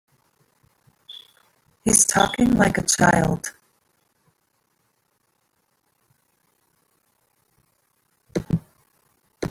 [1.83, 3.53] He's talking like a child.